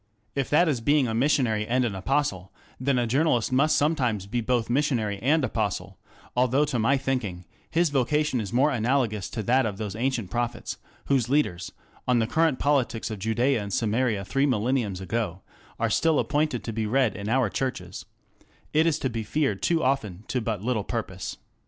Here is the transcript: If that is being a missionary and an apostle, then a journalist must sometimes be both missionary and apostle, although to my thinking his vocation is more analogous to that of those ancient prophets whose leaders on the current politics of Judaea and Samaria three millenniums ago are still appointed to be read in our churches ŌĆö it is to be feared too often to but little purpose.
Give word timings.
If 0.33 0.49
that 0.49 0.67
is 0.67 0.81
being 0.81 1.07
a 1.07 1.13
missionary 1.13 1.63
and 1.67 1.85
an 1.85 1.93
apostle, 1.93 2.51
then 2.79 2.97
a 2.97 3.05
journalist 3.05 3.51
must 3.51 3.75
sometimes 3.75 4.25
be 4.25 4.41
both 4.41 4.67
missionary 4.67 5.19
and 5.21 5.43
apostle, 5.45 5.99
although 6.35 6.65
to 6.65 6.79
my 6.79 6.97
thinking 6.97 7.45
his 7.69 7.91
vocation 7.91 8.41
is 8.41 8.51
more 8.51 8.71
analogous 8.71 9.29
to 9.29 9.43
that 9.43 9.67
of 9.67 9.77
those 9.77 9.95
ancient 9.95 10.31
prophets 10.31 10.77
whose 11.05 11.29
leaders 11.29 11.71
on 12.07 12.17
the 12.17 12.25
current 12.25 12.57
politics 12.57 13.11
of 13.11 13.19
Judaea 13.19 13.61
and 13.61 13.71
Samaria 13.71 14.25
three 14.25 14.47
millenniums 14.47 15.01
ago 15.01 15.43
are 15.79 15.91
still 15.91 16.17
appointed 16.17 16.63
to 16.63 16.73
be 16.73 16.87
read 16.87 17.15
in 17.15 17.29
our 17.29 17.47
churches 17.51 18.05
ŌĆö 18.39 18.45
it 18.73 18.87
is 18.87 18.97
to 18.97 19.09
be 19.11 19.21
feared 19.21 19.61
too 19.61 19.83
often 19.83 20.23
to 20.29 20.41
but 20.41 20.63
little 20.63 20.83
purpose. 20.83 21.37